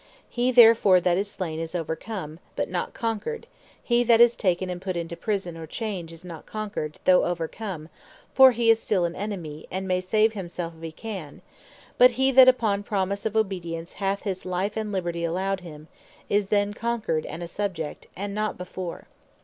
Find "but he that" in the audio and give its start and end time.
11.99-12.47